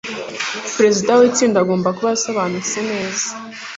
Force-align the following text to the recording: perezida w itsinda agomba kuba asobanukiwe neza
perezida 0.75 1.11
w 1.19 1.21
itsinda 1.29 1.57
agomba 1.63 1.95
kuba 1.97 2.09
asobanukiwe 2.15 2.79
neza 2.91 3.27